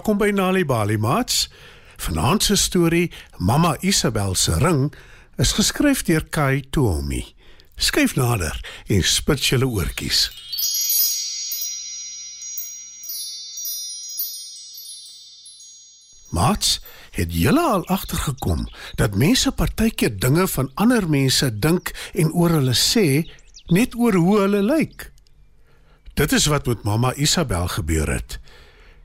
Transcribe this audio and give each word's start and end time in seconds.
Welkom 0.00 0.16
by 0.16 0.30
Nali 0.32 0.62
Bali 0.64 0.96
Mats. 0.96 1.50
Vanaand 2.00 2.42
se 2.42 2.54
storie, 2.56 3.10
Mamma 3.36 3.76
Isabel 3.80 4.34
se 4.34 4.54
ring, 4.56 4.94
is 5.36 5.52
geskryf 5.52 6.00
deur 6.08 6.24
Kai 6.32 6.62
Tomi. 6.72 7.34
Skryf 7.76 8.14
nader 8.16 8.56
en 8.88 9.02
spit 9.04 9.44
julle 9.44 9.68
oortjies. 9.68 10.22
Mats, 16.32 16.78
het 17.12 17.36
julle 17.36 17.60
al 17.60 17.84
agtergekom 17.84 18.70
dat 18.96 19.20
mense 19.20 19.52
partykeer 19.52 20.16
dinge 20.16 20.48
van 20.48 20.72
ander 20.80 21.04
mense 21.12 21.52
dink 21.58 21.92
en 22.16 22.32
oor 22.32 22.56
hulle 22.56 22.78
sê 22.88 23.28
net 23.68 24.00
oor 24.00 24.16
hoe 24.16 24.38
hulle 24.46 24.64
lyk? 24.64 25.10
Dit 26.16 26.32
is 26.32 26.48
wat 26.48 26.72
met 26.72 26.88
Mamma 26.88 27.12
Isabel 27.20 27.68
gebeur 27.68 28.08
het. 28.08 28.40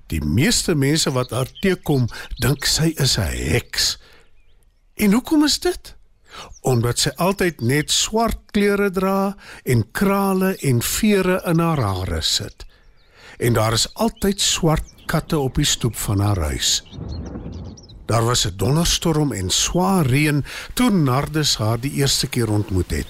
Die 0.07 0.21
meeste 0.21 0.75
mense 0.75 1.11
wat 1.11 1.31
haar 1.33 1.49
teekom, 1.61 2.07
dink 2.41 2.65
sy 2.65 2.93
is 3.01 3.17
'n 3.17 3.31
heks. 3.51 3.97
En 4.95 5.11
hoekom 5.11 5.43
is 5.43 5.59
dit? 5.59 5.95
Omdat 6.61 6.99
sy 6.99 7.11
altyd 7.15 7.61
net 7.61 7.91
swart 7.91 8.39
klere 8.51 8.91
dra 8.91 9.35
en 9.63 9.91
krale 9.91 10.55
en 10.57 10.81
vere 10.81 11.41
in 11.45 11.59
haar 11.59 11.79
hare 11.79 12.21
sit. 12.21 12.65
En 13.39 13.53
daar 13.53 13.73
is 13.73 13.93
altyd 13.93 14.41
swart 14.41 14.85
katte 15.05 15.37
op 15.39 15.55
die 15.55 15.65
stoep 15.65 15.95
van 15.95 16.19
haar 16.19 16.39
huis. 16.39 16.83
Daar 18.05 18.25
was 18.25 18.45
'n 18.45 18.57
donderstorm 18.57 19.31
en 19.31 19.49
swaar 19.49 20.05
reën 20.05 20.45
toe 20.73 20.89
Nardus 20.89 21.57
haar 21.57 21.79
die 21.79 21.91
eerste 21.91 22.27
keer 22.27 22.49
ontmoet 22.49 22.91
het. 22.91 23.07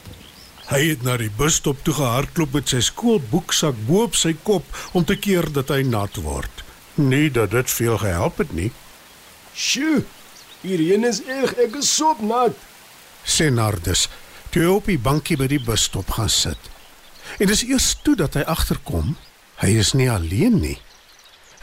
Hy 0.66 0.90
het 0.90 1.04
na 1.04 1.18
die 1.18 1.32
busstop 1.38 1.84
toe 1.84 1.94
gehardloop 1.94 2.54
met 2.54 2.70
sy 2.70 2.80
skoolboeksak 2.80 3.76
bo 3.88 4.04
op 4.04 4.16
sy 4.16 4.34
kop 4.44 4.64
om 4.92 5.06
te 5.06 5.16
keer 5.16 5.52
dat 5.52 5.70
hy 5.70 5.82
nat 5.82 6.16
word. 6.16 6.55
Nee, 6.96 7.32
dat 7.32 7.52
dit 7.52 7.72
veel 7.72 7.98
gehelp 7.98 8.38
het 8.38 8.54
nie, 8.54 8.72
Sjoe, 9.56 10.04
hierheen 10.62 11.06
is 11.08 11.22
erg, 11.24 11.54
ek 11.64 11.78
is 11.80 11.90
sop 11.96 12.20
nat. 12.22 12.56
sê 13.24 13.48
Nardus 13.50 14.10
toe 14.52 14.64
hy 14.64 14.72
op 14.72 14.90
die 14.92 15.00
bankie 15.00 15.38
by 15.40 15.48
die 15.52 15.62
busstop 15.64 16.12
gaan 16.16 16.32
sit. 16.32 16.70
En 17.40 17.48
dis 17.48 17.64
eers 17.68 17.94
toe 18.04 18.16
dat 18.20 18.36
hy 18.36 18.44
agterkom, 18.48 19.16
hy 19.64 19.72
is 19.80 19.94
nie 19.96 20.10
alleen 20.12 20.60
nie. 20.62 20.78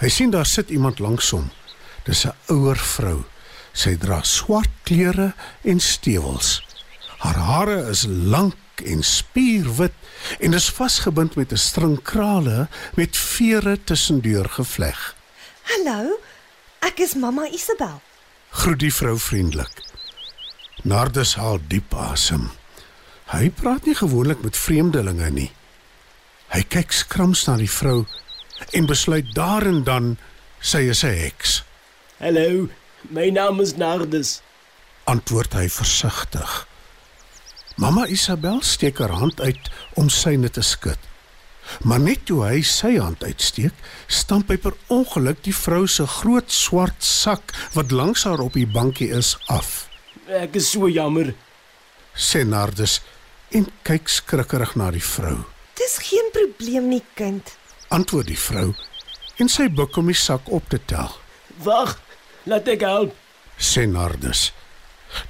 Hy 0.00 0.08
sien 0.12 0.32
daar 0.32 0.48
sit 0.48 0.72
iemand 0.72 1.00
langs 1.00 1.30
hom. 1.36 1.50
Dis 2.04 2.24
'n 2.26 2.34
ouer 2.48 2.76
vrou. 2.76 3.24
Sy 3.72 3.96
dra 3.96 4.22
swart 4.22 4.72
klere 4.84 5.32
en 5.64 5.80
stewels. 5.80 6.60
Haar 7.18 7.36
hare 7.36 7.88
is 7.90 8.04
lank 8.08 8.56
en 8.84 9.02
spierwit 9.02 9.94
en 10.40 10.52
is 10.52 10.68
vasgebind 10.68 11.36
met 11.36 11.52
'n 11.52 11.56
string 11.56 12.02
krale 12.02 12.68
met 12.94 13.16
vere 13.16 13.78
tussendeur 13.84 14.48
gevleg. 14.48 15.14
Hallo, 15.62 16.18
ek 16.82 16.98
is 17.04 17.14
Mamma 17.14 17.46
Isabel. 17.46 18.00
Groet 18.50 18.80
die 18.82 18.92
vrou 18.94 19.14
vriendelik. 19.18 19.82
Nardus 20.82 21.36
haal 21.38 21.60
diep 21.70 21.94
asem. 21.94 22.48
Hy 23.30 23.50
praat 23.54 23.86
nie 23.86 23.94
gewoonlik 23.94 24.42
met 24.42 24.58
vreemdelinge 24.58 25.30
nie. 25.30 25.50
Hy 26.52 26.62
kyk 26.68 26.92
skrams 26.92 27.46
na 27.46 27.54
die 27.60 27.70
vrou 27.70 28.02
en 28.74 28.90
besluit 28.90 29.30
daar 29.36 29.64
en 29.68 29.84
dan 29.86 30.16
sy 30.60 30.82
is 30.90 31.04
'n 31.04 31.14
heks. 31.14 31.62
Hallo, 32.18 32.68
my 33.10 33.30
naam 33.30 33.60
is 33.60 33.76
Nardus. 33.76 34.42
Antwoord 35.04 35.52
hy 35.52 35.68
versigtig. 35.68 36.66
Mamma 37.76 38.06
Isabel 38.06 38.60
steek 38.62 38.98
haar 38.98 39.14
hand 39.16 39.40
uit 39.40 39.70
om 39.94 40.08
syne 40.08 40.50
te 40.50 40.62
skud. 40.62 40.98
Maar 41.82 42.00
net 42.00 42.26
toe 42.26 42.42
hy 42.44 42.62
sy 42.66 42.96
hand 42.98 43.24
uitsteek, 43.24 43.74
stamp 44.06 44.50
hy 44.50 44.56
per 44.56 44.76
ongeluk 44.92 45.42
die 45.46 45.54
vrou 45.56 45.86
se 45.86 46.06
groot 46.06 46.52
swart 46.52 47.02
sak 47.04 47.54
wat 47.76 47.94
langs 47.94 48.24
haar 48.28 48.42
op 48.44 48.58
die 48.58 48.66
bankie 48.66 49.10
is 49.14 49.36
af. 49.46 49.88
Ek 50.28 50.56
is 50.60 50.70
so 50.70 50.88
jammer. 50.88 51.34
sê 52.14 52.44
Nardus 52.44 53.00
en 53.56 53.66
kyk 53.86 54.08
skrikkerig 54.08 54.76
na 54.76 54.90
die 54.92 55.04
vrou. 55.04 55.38
Dis 55.80 55.98
geen 56.04 56.28
probleem 56.32 56.88
nie, 56.88 57.02
kind. 57.16 57.54
Antwoord 57.88 58.28
die 58.28 58.38
vrou 58.38 58.72
en 59.40 59.48
sy 59.48 59.68
buig 59.72 59.96
om 59.98 60.10
die 60.12 60.16
sak 60.18 60.50
op 60.52 60.68
te 60.70 60.78
tel. 60.86 61.10
Wag, 61.64 61.96
laat 62.48 62.68
ek 62.68 62.84
help. 62.86 63.16
Sê 63.56 63.86
Nardus. 63.88 64.50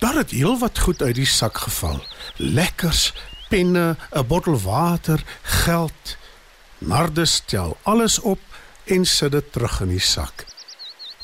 Daar 0.03 0.21
het 0.21 0.35
heelwat 0.35 0.79
goed 0.79 1.03
uit 1.03 1.17
die 1.19 1.27
sak 1.27 1.59
geval. 1.65 2.03
Lekkers, 2.37 3.13
penne, 3.51 3.97
'n 4.15 4.27
bottel 4.27 4.59
water, 4.59 5.23
geld. 5.43 6.17
Nardus 6.87 7.43
tel 7.47 7.77
alles 7.83 8.19
op 8.19 8.41
en 8.85 9.05
sit 9.07 9.33
dit 9.33 9.53
terug 9.53 9.81
in 9.85 9.93
die 9.95 10.03
sak. 10.03 10.45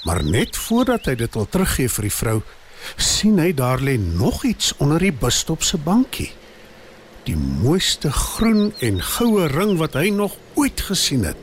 Maar 0.06 0.22
net 0.24 0.56
voordat 0.56 1.08
hy 1.10 1.16
dit 1.19 1.34
wil 1.34 1.48
teruggee 1.50 1.91
vir 1.91 2.06
die 2.06 2.14
vrou, 2.14 2.36
sien 2.96 3.41
hy 3.42 3.50
daar 3.56 3.82
lê 3.82 3.96
nog 3.98 4.44
iets 4.46 4.72
onder 4.78 5.02
die 5.02 5.12
busstop 5.12 5.66
se 5.66 5.80
bankie. 5.82 6.30
Die 7.26 7.36
mooiste 7.36 8.12
groen 8.14 8.70
en 8.84 9.02
goue 9.02 9.48
ring 9.50 9.76
wat 9.82 9.98
hy 9.98 10.08
nog 10.14 10.38
ooit 10.54 10.80
gesien 10.86 11.26
het. 11.28 11.38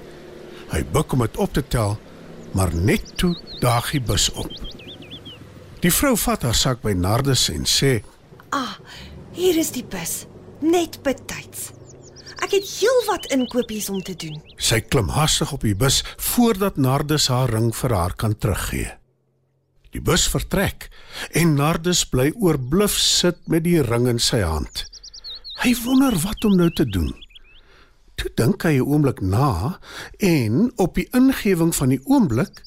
Hy 0.71 0.81
buig 0.95 1.13
om 1.13 1.25
dit 1.25 1.37
op 1.37 1.53
te 1.53 1.61
tel, 1.67 1.97
maar 2.55 2.73
net 2.73 3.17
toe 3.19 3.35
daag 3.61 3.91
die 3.93 4.01
bus 4.01 4.31
op. 4.33 4.49
Die 5.83 5.93
vrou 5.93 6.15
vat 6.17 6.47
haar 6.47 6.57
sak 6.57 6.81
by 6.81 6.95
Nardus 6.97 7.49
en 7.53 7.67
sê: 7.69 7.99
Ah, 8.55 8.79
hier 9.35 9.59
is 9.59 9.75
die 9.75 9.85
bus. 9.85 10.23
Net 10.63 11.03
betyds. 11.03 11.74
Het 12.55 12.67
heelwat 12.79 13.25
inkopies 13.35 13.89
om 13.91 13.97
te 13.99 14.13
doen. 14.15 14.37
Sy 14.55 14.77
klim 14.79 15.09
hastig 15.11 15.49
op 15.51 15.65
die 15.65 15.75
bus 15.75 15.97
voordat 16.23 16.77
Nardus 16.79 17.25
haar 17.27 17.51
ring 17.51 17.73
vir 17.75 17.91
haar 17.91 18.13
kan 18.15 18.31
teruggee. 18.39 18.93
Die 19.91 19.99
bus 19.99 20.23
vertrek 20.31 20.87
en 21.35 21.57
Nardus 21.57 22.05
bly 22.07 22.29
oorbluf 22.39 22.95
sit 22.95 23.41
met 23.51 23.65
die 23.65 23.81
ring 23.83 24.07
in 24.07 24.21
sy 24.23 24.39
hand. 24.39 24.85
Hy 25.65 25.73
wonder 25.83 26.15
wat 26.23 26.47
om 26.47 26.55
nou 26.55 26.69
te 26.71 26.85
doen. 26.87 27.11
Toe 28.15 28.31
dink 28.39 28.63
hy 28.63 28.79
'n 28.79 28.87
oomblik 28.87 29.19
na 29.19 29.79
en 30.19 30.71
op 30.79 30.95
die 30.95 31.09
ingewing 31.11 31.75
van 31.75 31.91
die 31.91 32.01
oomblik 32.07 32.63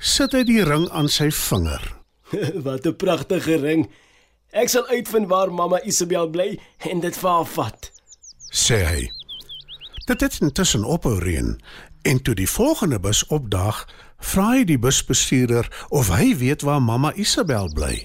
sit 0.00 0.32
hy 0.32 0.42
die 0.44 0.64
ring 0.64 0.88
aan 0.88 1.08
sy 1.08 1.28
vinger. 1.28 1.84
Wat 2.64 2.86
'n 2.86 2.96
pragtige 2.96 3.60
ring. 3.60 3.90
Ek 4.52 4.68
sal 4.68 4.88
uitvind 4.88 5.28
waar 5.28 5.52
mamma 5.52 5.84
Isabel 5.84 6.30
bly 6.30 6.58
en 6.88 7.00
dit 7.00 7.16
vir 7.16 7.30
haar 7.30 7.46
vat. 7.46 7.92
sê 8.50 8.84
hy. 8.84 9.17
Dit 10.08 10.20
het 10.20 10.38
intussen 10.40 10.84
ophou 10.84 11.18
reën 11.20 11.58
en 12.02 12.22
toe 12.22 12.34
die 12.34 12.48
volgende 12.48 12.96
bus 13.00 13.26
opdaag, 13.26 13.82
vra 14.24 14.46
hy 14.54 14.62
die 14.64 14.78
busbestuurder 14.80 15.68
of 15.92 16.08
hy 16.08 16.30
weet 16.40 16.64
waar 16.64 16.80
mamma 16.80 17.10
Isabel 17.20 17.68
bly. 17.76 17.98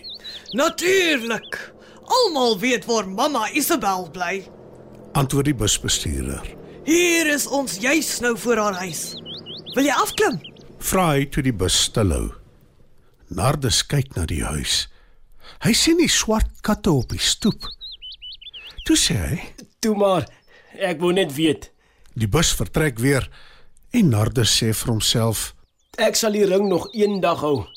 Natuurlik. 0.52 1.56
Almal 2.04 2.60
weet 2.60 2.90
waar 2.90 3.08
mamma 3.08 3.48
Isabel 3.56 4.10
bly. 4.12 4.44
Antwoord 5.16 5.48
die 5.48 5.56
busbestuurder. 5.56 6.44
Hier 6.84 7.32
is 7.32 7.48
ons 7.48 7.80
juis 7.80 8.20
nou 8.20 8.36
voor 8.38 8.60
haar 8.60 8.82
huis. 8.84 9.14
Wil 9.78 9.88
jy 9.88 9.96
afklim? 10.04 10.40
Vra 10.84 11.14
hy 11.14 11.26
toe 11.32 11.48
die 11.48 11.56
bus 11.56 11.78
stilhou. 11.88 12.34
Nardus 13.32 13.80
kyk 13.88 14.12
na 14.20 14.28
die 14.28 14.44
huis. 14.44 14.90
Hy 15.64 15.72
sien 15.72 16.04
die 16.04 16.12
swart 16.12 16.52
katte 16.68 16.92
op 16.92 17.16
die 17.16 17.24
stoep. 17.24 17.64
Toe 18.84 19.00
sê 19.00 19.16
hy, 19.16 19.38
Toe 19.80 19.96
maar, 19.96 20.28
ek 20.76 21.00
wou 21.00 21.16
net 21.16 21.32
weet. 21.40 21.70
Die 22.14 22.30
bus 22.30 22.54
vertrek 22.54 23.00
weer 23.00 23.30
en 23.94 24.10
Nardus 24.10 24.54
sê 24.60 24.74
vir 24.74 24.94
homself, 24.94 25.52
Ek 26.02 26.18
sal 26.18 26.34
die 26.34 26.46
ring 26.50 26.66
nog 26.72 26.88
een 26.98 27.20
dag 27.22 27.44
hou. 27.46 27.68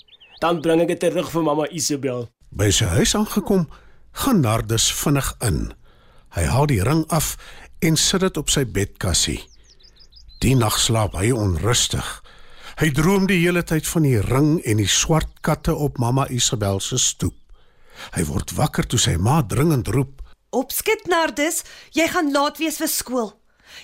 Dan 0.41 0.63
bring 0.65 0.81
ek 0.81 0.95
dit 0.95 1.03
terug 1.05 1.29
vir 1.33 1.45
mamma 1.45 1.67
Isabel. 1.69 2.29
By 2.49 2.71
sy 2.73 2.89
huis 2.97 3.13
aangekom, 3.17 3.67
gaan 4.25 4.41
Nardus 4.41 4.89
vinnig 4.97 5.29
in. 5.45 5.75
Hy 6.37 6.45
haal 6.49 6.69
die 6.71 6.81
ring 6.85 7.05
af 7.13 7.35
en 7.85 7.97
sit 8.01 8.25
dit 8.25 8.41
op 8.41 8.49
sy 8.53 8.65
bedkassie. 8.65 9.41
Die 10.41 10.57
nag 10.57 10.79
slaap 10.81 11.17
hy 11.17 11.33
onrustig. 11.33 12.07
Hy 12.81 12.91
droom 12.97 13.29
die 13.29 13.41
hele 13.41 13.63
tyd 13.65 13.89
van 13.89 14.05
die 14.05 14.21
ring 14.21 14.59
en 14.65 14.81
die 14.81 14.89
swart 14.89 15.41
katte 15.45 15.75
op 15.77 16.01
mamma 16.01 16.27
Isabel 16.33 16.81
se 16.81 16.99
stoep. 17.01 17.37
Hy 18.17 18.25
word 18.29 18.53
wakker 18.57 18.85
toe 18.89 19.01
sy 19.01 19.17
ma 19.17 19.43
dringend 19.45 19.89
roep. 19.93 20.21
Opskit 20.57 21.09
Nardus, 21.09 21.65
jy 21.97 22.09
gaan 22.13 22.33
laat 22.33 22.61
wees 22.61 22.81
vir 22.81 22.93
skool. 22.93 23.31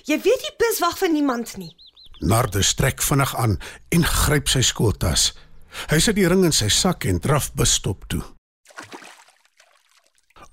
Jy 0.08 0.18
weet 0.24 0.44
die 0.46 0.54
bus 0.58 0.80
wag 0.80 0.98
vir 0.98 1.10
niemand 1.12 1.56
nie. 1.56 1.72
Nardus 2.20 2.74
trek 2.74 3.02
vinnig 3.02 3.34
aan 3.36 3.58
en 3.90 4.04
gryp 4.04 4.48
sy 4.48 4.62
skooltas. 4.62 5.32
Hy 5.90 5.98
sit 6.02 6.16
die 6.16 6.28
ring 6.28 6.44
in 6.44 6.54
sy 6.54 6.68
sak 6.68 7.06
en 7.08 7.20
draf 7.22 7.50
busstop 7.58 8.06
toe. 8.12 8.22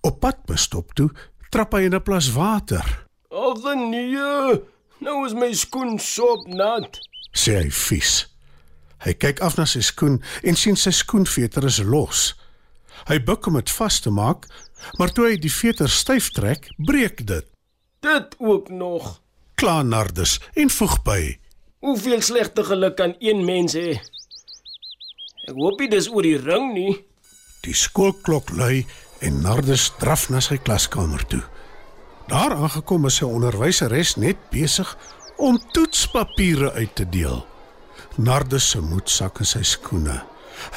Op 0.01 0.19
pad 0.23 0.45
busstop 0.47 0.93
toe, 0.95 1.09
trap 1.51 1.73
hy 1.73 1.85
in 1.85 1.95
'n 1.95 2.03
plas 2.03 2.31
water. 2.31 2.85
Ag 3.29 3.75
nee, 3.75 4.61
nou 4.99 5.25
is 5.25 5.33
my 5.33 5.53
skoen 5.53 5.99
sop 5.99 6.47
nat. 6.47 6.99
sê 7.33 7.55
hy 7.63 7.69
vies. 7.69 8.27
Hy 9.05 9.13
kyk 9.13 9.39
af 9.41 9.57
na 9.57 9.65
sy 9.65 9.81
skoen 9.81 10.19
en 10.43 10.55
sien 10.55 10.75
sy 10.75 10.91
skoenveter 10.91 11.65
is 11.65 11.79
los. 11.79 12.33
Hy 13.07 13.19
buig 13.23 13.47
om 13.47 13.53
dit 13.53 13.69
vas 13.69 13.99
te 13.99 14.09
maak, 14.09 14.47
maar 14.97 15.11
toe 15.11 15.29
hy 15.29 15.37
die 15.37 15.51
veter 15.51 15.89
styf 15.89 16.31
trek, 16.35 16.67
breek 16.77 17.25
dit. 17.27 17.45
Dit 18.03 18.35
ook 18.39 18.69
nog. 18.69 19.21
Kla 19.59 19.81
Nardus 19.83 20.37
en 20.55 20.69
voeg 20.71 20.93
by: 21.03 21.21
Hoeveel 21.83 22.21
slegte 22.23 22.63
geluk 22.63 22.95
kan 22.95 23.15
een 23.19 23.41
mens 23.43 23.73
hê? 23.75 23.97
Ek 25.49 25.57
hoop 25.57 25.81
nie 25.83 25.89
dis 25.91 26.07
oor 26.07 26.23
die 26.23 26.37
ring 26.39 26.69
nie. 26.71 26.93
Die 27.67 27.75
skoolklok 27.75 28.53
lui 28.55 28.85
en 29.19 29.41
Nardus 29.43 29.89
draf 29.99 30.29
na 30.31 30.39
sy 30.39 30.61
klaskamer 30.63 31.25
toe. 31.27 31.41
Daar 32.31 32.55
aangekom 32.55 33.09
is 33.09 33.19
sy 33.19 33.27
onderwyseres 33.27 34.15
net 34.15 34.39
besig 34.53 34.95
om 35.35 35.59
toetspapiere 35.75 36.71
uit 36.79 36.95
te 36.95 37.09
deel. 37.09 37.41
Nardus 38.15 38.69
se 38.71 38.79
moedsak 38.79 39.43
in 39.43 39.49
sy 39.57 39.65
skoene. 39.67 40.21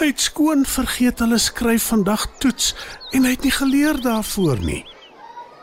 Hy 0.00 0.11
het 0.11 0.26
skoon 0.26 0.67
vergeet 0.67 1.23
hulle 1.23 1.38
skryf 1.38 1.87
vandag 1.94 2.26
toets 2.43 2.73
en 3.14 3.29
hy 3.29 3.37
het 3.37 3.46
nie 3.46 3.55
geleer 3.55 4.02
daarvoor 4.02 4.58
nie, 4.62 4.82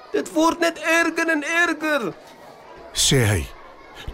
Dit 0.10 0.32
word 0.34 0.62
net 0.64 0.80
erger 0.82 1.30
en 1.30 1.44
erger. 1.44 2.14
Sê 3.10 3.24
hy. 3.26 3.42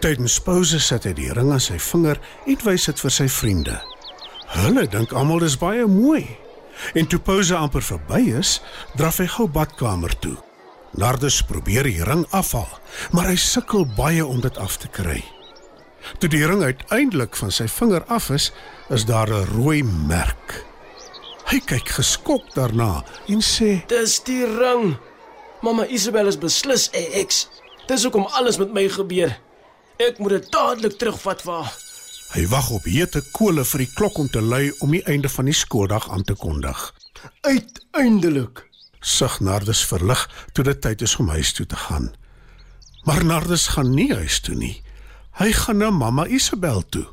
Tydens 0.00 0.38
pouse 0.40 0.78
sit 0.80 1.04
hy 1.04 1.12
die 1.16 1.32
ring 1.36 1.52
aan 1.52 1.62
sy 1.62 1.76
vinger 1.80 2.18
en 2.48 2.64
wys 2.64 2.88
dit 2.88 3.02
vir 3.04 3.12
sy 3.12 3.28
vriende. 3.28 3.76
Hulle 4.56 4.86
dink 4.88 5.12
almal 5.12 5.42
dis 5.44 5.58
baie 5.60 5.84
mooi. 5.90 6.24
En 6.96 7.08
toe 7.08 7.20
pouse 7.20 7.56
amper 7.56 7.84
verby 7.84 8.22
is, 8.40 8.60
draf 8.96 9.20
hy 9.20 9.28
gou 9.32 9.46
badkamer 9.52 10.12
toe. 10.24 10.36
Nardus 10.96 11.42
probeer 11.44 11.88
die 11.88 12.04
ring 12.08 12.24
afhaal, 12.36 12.70
maar 13.12 13.28
hy 13.28 13.36
sukkel 13.40 13.84
baie 13.96 14.24
om 14.24 14.40
dit 14.44 14.60
af 14.60 14.78
te 14.80 14.88
kry. 14.92 15.20
Toe 16.20 16.30
die 16.30 16.44
ring 16.46 16.62
uiteindelik 16.64 17.36
van 17.36 17.52
sy 17.52 17.66
vinger 17.68 18.04
af 18.12 18.30
is, 18.32 18.52
is 18.88 19.04
daar 19.04 19.28
'n 19.28 19.48
rooi 19.56 19.82
merk. 19.82 20.64
Hy 21.52 21.60
kyk 21.60 21.88
geskok 21.98 22.54
daarna 22.54 23.04
en 23.28 23.40
sê: 23.40 23.86
Dis 23.88 24.20
die 24.24 24.46
ring. 24.46 24.96
Mamma 25.62 25.86
Isabel 25.86 26.26
is 26.26 26.38
beslis 26.38 26.90
'n 26.92 27.12
eks. 27.12 27.48
Dis 27.86 28.02
hoekom 28.02 28.26
alles 28.34 28.56
met 28.58 28.72
my 28.74 28.88
gebeur. 28.90 29.30
Ek 30.02 30.18
moet 30.18 30.36
dit 30.36 30.46
dadelik 30.52 30.96
terugvat 30.98 31.42
vir 31.46 31.52
haar. 31.54 31.74
Hy 32.34 32.42
wag 32.50 32.70
op 32.74 32.86
hete 32.90 33.22
kole 33.32 33.62
vir 33.64 33.84
die 33.84 33.92
klok 33.94 34.16
om 34.18 34.28
te 34.28 34.42
lui 34.42 34.72
om 34.82 34.90
die 34.90 35.04
einde 35.06 35.30
van 35.30 35.46
die 35.46 35.54
skooldag 35.54 36.08
aan 36.10 36.24
te 36.26 36.34
kondig. 36.34 36.80
Uiteindelik. 37.46 38.64
Sug 39.00 39.38
Nardus 39.40 39.84
verlig 39.86 40.24
toe 40.52 40.64
dit 40.66 40.80
tyd 40.82 41.04
is 41.06 41.14
om 41.22 41.30
huis 41.30 41.52
toe 41.54 41.66
te 41.66 41.78
gaan. 41.78 42.10
Maar 43.06 43.24
Nardus 43.24 43.68
gaan 43.76 43.94
nie 43.94 44.10
huis 44.14 44.40
toe 44.42 44.56
nie. 44.58 44.74
Hy 45.38 45.52
gaan 45.54 45.78
na 45.78 45.90
mamma 45.94 46.26
Isabel 46.26 46.82
toe. 46.90 47.06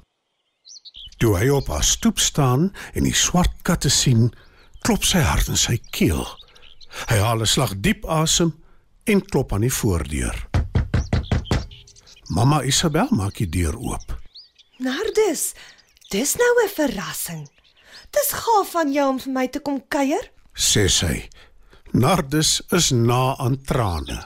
Toe 1.21 1.35
hy 1.37 1.51
op 1.53 1.69
haar 1.69 1.85
stoep 1.85 2.19
staan 2.19 2.71
en 2.97 3.05
die 3.05 3.13
swart 3.13 3.61
katte 3.61 3.93
sien, 3.93 4.31
klop 4.81 5.05
sy 5.05 5.21
hart 5.21 5.53
in 5.53 5.59
sy 5.59 5.77
keel. 5.93 6.25
Hy 7.13 7.21
haal 7.21 7.45
'n 7.45 7.53
slag 7.53 7.77
diep 7.77 8.09
asem 8.09 8.57
en 9.05 9.21
klop 9.21 9.53
aan 9.53 9.61
die 9.61 9.73
voordeur. 9.73 10.52
Mamma 12.33 12.63
Isabel 12.65 13.11
maak 13.13 13.37
die 13.37 13.49
deur 13.49 13.75
oop. 13.77 14.15
Nardus, 14.81 15.51
dis 16.09 16.31
nou 16.35 16.53
'n 16.63 16.69
verrassing. 16.69 17.43
Dis 18.09 18.31
gaaf 18.33 18.71
van 18.71 18.93
jou 18.93 19.07
om 19.09 19.19
vir 19.19 19.33
my 19.33 19.47
te 19.47 19.59
kom 19.59 19.81
kuier. 19.87 20.31
sê 20.55 20.87
sy. 20.89 21.29
Nardus 21.91 22.61
is 22.71 22.91
na 22.91 23.35
aan 23.37 23.61
trane. 23.63 24.25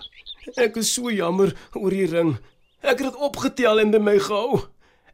Ek 0.56 0.78
is 0.78 0.94
so 0.94 1.10
jammer 1.12 1.54
oor 1.74 1.90
die 1.90 2.06
ring. 2.06 2.38
Ek 2.82 3.00
het 3.00 3.12
dit 3.12 3.16
opgetel 3.16 3.80
en 3.80 3.92
by 3.92 4.00
my 4.00 4.18
gehou. 4.20 4.68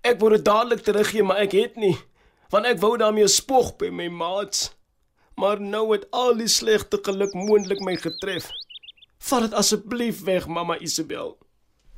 Ek 0.04 0.20
wou 0.20 0.30
dit 0.30 0.46
dadelik 0.46 0.84
teruggee, 0.84 1.24
maar 1.24 1.38
ek 1.38 1.52
het 1.52 1.76
nie, 1.76 1.98
want 2.52 2.66
ek 2.66 2.80
wou 2.80 2.98
daarmee 2.98 3.28
spog 3.28 3.78
by 3.78 3.90
my 3.90 4.08
maats. 4.08 4.72
Maar 5.36 5.60
nou 5.60 5.94
het 5.94 6.06
al 6.12 6.36
die 6.36 6.48
slegte 6.48 7.00
geluk 7.04 7.34
moontlik 7.34 7.80
my 7.80 7.96
getref. 7.96 8.52
Vat 9.20 9.42
dit 9.42 9.54
asseblief 9.54 10.24
weg, 10.24 10.48
mamma 10.48 10.78
Isabel. 10.78 11.38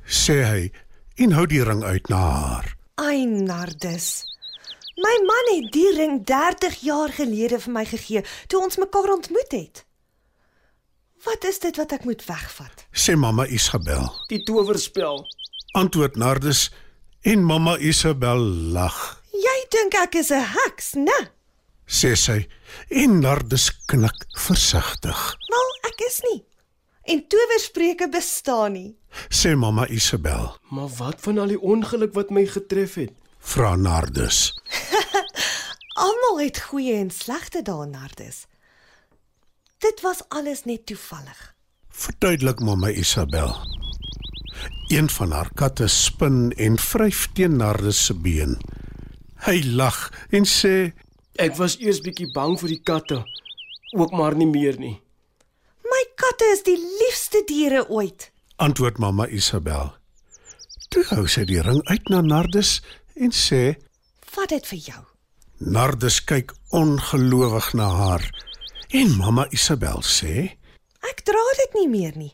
sê 0.06 0.44
hy 0.46 0.70
en 1.16 1.32
hou 1.32 1.46
die 1.48 1.62
ring 1.64 1.82
uit 1.84 2.08
na 2.12 2.20
haar. 2.20 2.72
Ai 3.00 3.24
Nardus. 3.26 4.24
My 4.96 5.16
man 5.28 5.50
het 5.52 5.72
die 5.72 5.90
ring 5.96 6.22
30 6.24 6.80
jaar 6.84 7.12
gelede 7.12 7.60
vir 7.60 7.72
my 7.72 7.84
gegee 7.88 8.22
toe 8.48 8.62
ons 8.64 8.78
mekaar 8.80 9.12
ontmoet 9.12 9.52
het. 9.52 9.84
Wat 11.24 11.44
is 11.48 11.58
dit 11.60 11.76
wat 11.76 11.92
ek 11.96 12.04
moet 12.08 12.22
wegvat? 12.24 12.86
Sê 12.92 13.16
mamma 13.18 13.46
Isabel. 13.52 14.08
Die 14.30 14.42
towerspel. 14.46 15.24
Antwoord 15.76 16.16
Nardus 16.16 16.68
en 17.26 17.44
mamma 17.44 17.76
Isabel 17.78 18.40
lag. 18.72 18.98
Jy 19.36 19.56
dink 19.72 19.96
ek 20.00 20.14
is 20.22 20.30
'n 20.30 20.44
heks, 20.56 20.94
né? 20.94 21.20
Sê 21.86 22.16
sy 22.16 22.46
en 22.88 23.20
Nardus 23.20 23.70
knik 23.86 24.26
versigtig. 24.38 25.36
Wel, 25.52 25.68
ek 25.90 26.00
is 26.08 26.20
nie. 26.30 26.44
En 27.06 27.22
towerspreuke 27.28 28.08
bestaan 28.10 28.72
nie. 28.72 28.96
Sê 29.30 29.54
mamma 29.54 29.86
Isabel. 29.86 30.56
Maar 30.74 30.88
wat 30.98 31.20
van 31.22 31.38
al 31.38 31.52
die 31.54 31.60
ongeluk 31.60 32.14
wat 32.18 32.32
my 32.34 32.42
getref 32.50 32.96
het? 32.98 33.12
Vra 33.38 33.76
Nardus. 33.76 34.50
Almal 36.06 36.40
het 36.40 36.58
goeie 36.66 36.96
en 36.98 37.10
slegte 37.14 37.62
dae, 37.62 37.86
Nardus. 37.86 38.46
Dit 39.78 40.02
was 40.02 40.24
alles 40.28 40.64
net 40.64 40.86
toevallig. 40.86 41.54
Verduidelik 41.88 42.60
mamma 42.60 42.90
Isabel. 42.90 43.54
Een 44.90 45.08
van 45.10 45.30
haar 45.30 45.50
katte 45.54 45.86
spin 45.86 46.52
en 46.56 46.78
vryf 46.78 47.28
teen 47.32 47.56
Nardus 47.56 48.04
se 48.04 48.14
been. 48.14 48.58
Hy 49.46 49.62
lag 49.78 50.10
en 50.30 50.44
sê: 50.48 50.92
Ek 51.38 51.54
was 51.56 51.78
eers 51.78 52.02
bietjie 52.02 52.32
bang 52.34 52.58
vir 52.60 52.74
die 52.74 52.82
katte, 52.82 53.22
ook 53.94 54.10
maar 54.10 54.34
nie 54.34 54.50
meer 54.50 54.78
nie. 54.80 54.96
Katte 56.16 56.46
is 56.48 56.62
die 56.64 56.78
liefste 56.80 57.42
diere 57.44 57.82
ooit. 57.92 58.30
Antwoord 58.56 58.96
mamma 58.98 59.26
Isabel. 59.28 59.90
Toe 60.88 61.02
hou 61.10 61.26
sy 61.28 61.42
die 61.44 61.60
ring 61.60 61.82
uit 61.90 62.08
na 62.08 62.22
Nardus 62.24 62.78
en 63.20 63.34
sê: 63.36 63.76
Vat 64.32 64.48
dit 64.48 64.70
vir 64.72 64.80
jou. 64.86 65.02
Nardus 65.60 66.22
kyk 66.24 66.54
ongelowig 66.72 67.68
na 67.76 67.88
haar. 67.98 68.24
En 68.96 69.12
mamma 69.18 69.44
Isabel 69.52 70.00
sê: 70.00 70.56
Ek 71.04 71.20
dra 71.28 71.42
dit 71.60 71.76
nie 71.82 71.90
meer 71.92 72.16
nie. 72.16 72.32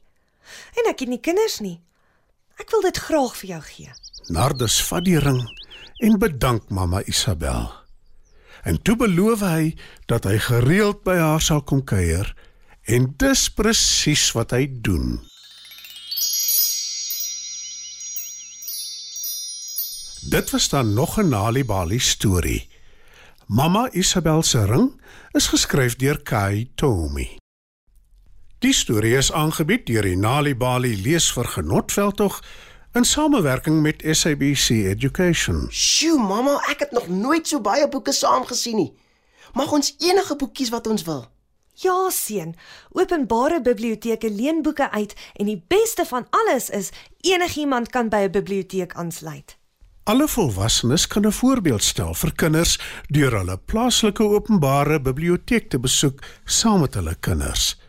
En 0.78 0.92
ek 0.92 1.02
het 1.02 1.10
nie 1.10 1.18
kinders 1.18 1.58
nie. 1.64 1.80
Ek 2.62 2.70
wil 2.70 2.86
dit 2.86 3.02
graag 3.08 3.34
vir 3.40 3.54
jou 3.56 3.60
gee. 3.72 3.98
Nardus 4.30 4.78
vat 4.92 5.02
die 5.08 5.18
ring 5.18 5.42
en 6.06 6.20
bedank 6.22 6.70
mamma 6.70 7.02
Isabel. 7.10 7.66
En 8.62 8.78
toe 8.78 8.94
beloof 8.94 9.42
hy 9.42 9.74
dat 10.06 10.30
hy 10.30 10.38
gereeld 10.38 11.02
by 11.02 11.18
haar 11.18 11.42
sal 11.42 11.66
kom 11.66 11.82
kuier 11.82 12.30
en 12.84 13.14
dis 13.16 13.48
presies 13.54 14.32
wat 14.34 14.50
hy 14.50 14.66
doen. 14.82 15.20
Dit 20.22 20.50
was 20.50 20.68
dan 20.68 20.94
nog 20.94 21.18
'n 21.18 21.28
Nali 21.28 21.64
Bali 21.64 21.98
storie. 21.98 22.68
Mamma 23.46 23.90
Isabel 23.90 24.42
se 24.42 24.64
ring 24.64 25.00
is 25.30 25.46
geskryf 25.46 25.96
deur 25.96 26.22
Kai 26.22 26.70
Tomi. 26.74 27.36
Die 28.58 28.72
storie 28.72 29.16
is 29.16 29.32
aangebied 29.32 29.86
deur 29.86 30.02
die 30.02 30.16
Nali 30.16 30.56
Bali 30.56 31.02
leesvergenotveldtog 31.02 32.42
in 32.92 33.04
samewerking 33.04 33.82
met 33.82 34.02
SABC 34.10 34.68
Education. 34.68 35.66
Sjoe, 35.70 36.18
mamma, 36.18 36.62
ek 36.68 36.78
het 36.78 36.90
nog 36.90 37.08
nooit 37.08 37.48
so 37.48 37.60
baie 37.60 37.88
boeke 37.88 38.12
saamgesien 38.12 38.76
nie. 38.76 38.92
Mag 39.52 39.72
ons 39.72 39.94
enige 39.98 40.36
boekies 40.36 40.68
wat 40.68 40.86
ons 40.86 41.02
wil? 41.02 41.31
Ja, 41.74 42.10
seun. 42.10 42.54
Openbare 42.90 43.62
biblioteke 43.62 44.30
leen 44.30 44.62
boeke 44.62 44.90
uit 44.90 45.14
en 45.34 45.46
die 45.46 45.64
beste 45.68 46.04
van 46.04 46.26
alles 46.30 46.70
is 46.70 46.90
enigiemand 47.20 47.88
kan 47.88 48.08
by 48.08 48.16
'n 48.16 48.30
biblioteek 48.30 48.94
aansluit. 48.94 49.58
Alle 50.04 50.28
volwassenes 50.28 51.06
kan 51.06 51.26
'n 51.26 51.32
voorbeeld 51.32 51.82
stel 51.82 52.14
vir 52.14 52.32
kinders 52.32 52.78
deur 53.08 53.38
hulle 53.38 53.58
plaaslike 53.58 54.22
openbare 54.22 55.00
biblioteek 55.00 55.70
te 55.70 55.78
besoek 55.78 56.22
saam 56.44 56.80
met 56.80 56.94
hulle 56.94 57.14
kinders. 57.14 57.80